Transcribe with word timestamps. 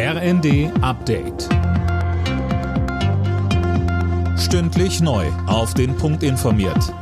RND 0.00 0.70
Update. 0.80 1.48
Stündlich 4.38 5.00
neu. 5.00 5.26
Auf 5.48 5.74
den 5.74 5.96
Punkt 5.96 6.22
informiert. 6.22 6.94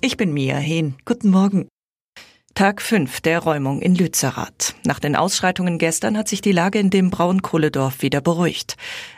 Ich 0.00 0.16
bin 0.16 0.32
Mia 0.32 0.58
Hehn. 0.58 0.94
Guten 1.04 1.30
Morgen. 1.30 1.66
Tag 2.54 2.82
5 2.82 3.20
der 3.22 3.40
Räumung 3.40 3.82
in 3.82 3.96
Lützerath. 3.96 4.76
Nach 4.84 5.00
den 5.00 5.16
Ausschreitungen 5.16 5.78
gestern 5.78 6.16
hat 6.16 6.28
sich 6.28 6.40
die 6.40 6.52
Lage 6.52 6.78
in 6.78 6.90
dem 6.90 7.10
Braunkohledorf 7.10 8.00
wieder 8.02 8.20
beruhigt. 8.20 8.76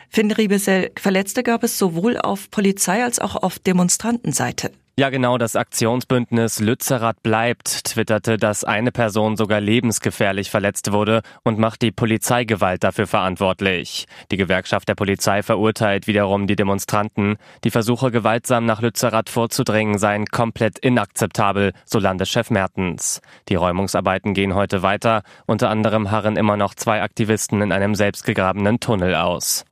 Finn 0.09 0.31
Riebesell, 0.31 0.89
Verletzte 0.97 1.43
gab 1.43 1.63
es 1.63 1.77
sowohl 1.77 2.17
auf 2.17 2.49
Polizei 2.49 3.03
als 3.03 3.19
auch 3.19 3.35
auf 3.35 3.59
Demonstrantenseite. 3.59 4.71
Ja, 4.97 5.09
genau, 5.09 5.37
das 5.37 5.57
Aktionsbündnis 5.57 6.61
Lützerath 6.61 7.21
bleibt, 7.21 7.83
twitterte, 7.83 8.37
dass 8.37 8.63
eine 8.63 8.93
Person 8.93 9.35
sogar 9.35 9.59
lebensgefährlich 9.59 10.49
verletzt 10.49 10.93
wurde 10.93 11.21
und 11.43 11.59
macht 11.59 11.81
die 11.81 11.91
Polizeigewalt 11.91 12.81
dafür 12.81 13.05
verantwortlich. 13.05 14.05
Die 14.31 14.37
Gewerkschaft 14.37 14.87
der 14.87 14.95
Polizei 14.95 15.43
verurteilt 15.43 16.07
wiederum 16.07 16.47
die 16.47 16.55
Demonstranten. 16.55 17.35
Die 17.65 17.71
Versuche, 17.71 18.09
gewaltsam 18.09 18.65
nach 18.65 18.81
Lützerath 18.81 19.29
vorzudringen, 19.29 19.97
seien 19.97 20.27
komplett 20.27 20.79
inakzeptabel, 20.79 21.73
so 21.83 21.99
Landeschef 21.99 22.49
Mertens. 22.49 23.19
Die 23.49 23.55
Räumungsarbeiten 23.55 24.33
gehen 24.33 24.55
heute 24.55 24.81
weiter. 24.81 25.23
Unter 25.45 25.71
anderem 25.71 26.09
harren 26.09 26.37
immer 26.37 26.55
noch 26.55 26.73
zwei 26.73 27.01
Aktivisten 27.01 27.61
in 27.61 27.73
einem 27.73 27.95
selbstgegrabenen 27.95 28.79
Tunnel 28.79 29.15
aus. 29.15 29.65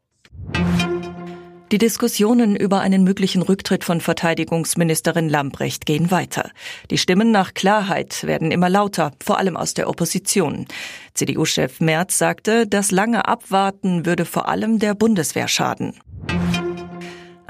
Die 1.71 1.77
Diskussionen 1.79 2.55
über 2.55 2.81
einen 2.81 3.03
möglichen 3.03 3.41
Rücktritt 3.41 3.83
von 3.83 3.99
Verteidigungsministerin 3.99 5.27
Lambrecht 5.27 5.85
gehen 5.85 6.11
weiter. 6.11 6.51
Die 6.91 6.99
Stimmen 6.99 7.31
nach 7.31 7.55
Klarheit 7.55 8.23
werden 8.25 8.51
immer 8.51 8.69
lauter, 8.69 9.11
vor 9.23 9.39
allem 9.39 9.57
aus 9.57 9.73
der 9.73 9.89
Opposition. 9.89 10.67
CDU-Chef 11.15 11.79
Merz 11.79 12.19
sagte, 12.19 12.67
das 12.67 12.91
lange 12.91 13.27
Abwarten 13.27 14.05
würde 14.05 14.25
vor 14.25 14.47
allem 14.47 14.77
der 14.77 14.93
Bundeswehr 14.93 15.47
schaden. 15.47 15.95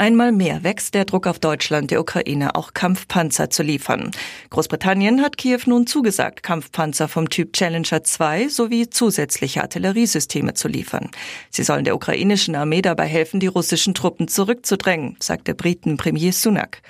Einmal 0.03 0.33
mehr 0.33 0.65
wächst 0.65 0.95
der 0.95 1.05
Druck 1.05 1.27
auf 1.27 1.39
Deutschland, 1.39 1.89
der 1.89 2.01
Ukraine 2.01 2.55
auch 2.55 2.73
Kampfpanzer 2.73 3.49
zu 3.49 3.63
liefern. 3.63 4.11
Großbritannien 4.49 5.21
hat 5.21 5.37
Kiew 5.37 5.61
nun 5.65 5.87
zugesagt, 5.87 6.43
Kampfpanzer 6.43 7.07
vom 7.07 7.29
Typ 7.29 7.53
Challenger 7.53 8.03
2 8.03 8.49
sowie 8.49 8.89
zusätzliche 8.89 9.61
Artilleriesysteme 9.61 10.55
zu 10.55 10.67
liefern. 10.67 11.09
Sie 11.51 11.63
sollen 11.63 11.85
der 11.85 11.95
ukrainischen 11.95 12.53
Armee 12.57 12.81
dabei 12.81 13.05
helfen, 13.05 13.39
die 13.39 13.47
russischen 13.47 13.93
Truppen 13.93 14.27
zurückzudrängen, 14.27 15.15
sagte 15.21 15.55
Briten 15.55 15.95
Premier 15.95 16.33
Sunak. 16.33 16.81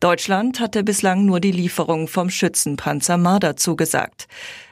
Deutschland 0.00 0.58
hatte 0.58 0.84
bislang 0.84 1.26
nur 1.26 1.40
die 1.40 1.52
Lieferung 1.52 2.08
vom 2.08 2.30
Schützenpanzer 2.30 3.18
Marder 3.18 3.56
zugesagt. 3.56 4.26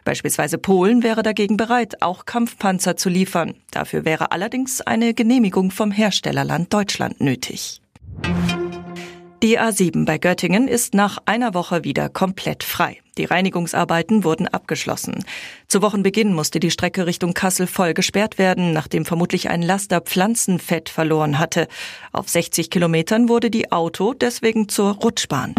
Beispielsweise 0.05 0.57
Polen 0.57 1.03
wäre 1.03 1.23
dagegen 1.23 1.59
bereit, 1.59 2.01
auch 2.01 2.25
Kampfpanzer 2.25 2.97
zu 2.97 3.11
liefern. 3.11 3.55
Dafür 3.71 4.07
wäre 4.07 4.33
allerdings 4.33 4.81
eine 4.81 5.13
Genehmigung 5.13 5.71
vom 5.71 5.91
Herstellerland 5.91 6.73
Deutschland 6.73 7.21
nötig. 7.21 7.82
Die 9.43 9.59
A7 9.59 10.05
bei 10.05 10.19
Göttingen 10.19 10.69
ist 10.69 10.95
nach 10.95 11.19
einer 11.27 11.53
Woche 11.53 11.83
wieder 11.83 12.09
komplett 12.09 12.63
frei. 12.63 12.99
Die 13.19 13.25
Reinigungsarbeiten 13.25 14.23
wurden 14.23 14.47
abgeschlossen. 14.47 15.25
Zu 15.67 15.83
Wochenbeginn 15.83 16.33
musste 16.33 16.61
die 16.61 16.71
Strecke 16.71 17.07
Richtung 17.07 17.35
Kassel 17.35 17.67
voll 17.67 17.93
gesperrt 17.93 18.39
werden, 18.39 18.73
nachdem 18.73 19.05
vermutlich 19.05 19.51
ein 19.51 19.61
Laster 19.61 20.01
Pflanzenfett 20.01 20.89
verloren 20.89 21.41
hatte. 21.41 21.67
Auf 22.13 22.29
60 22.29 22.71
Kilometern 22.71 23.29
wurde 23.29 23.51
die 23.51 23.73
Auto 23.73 24.15
deswegen 24.15 24.69
zur 24.69 24.93
Rutschbahn. 24.93 25.57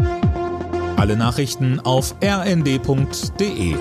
Alle 0.95 1.17
Nachrichten 1.17 1.81
auf 1.81 2.15
rnd.de 2.23 3.75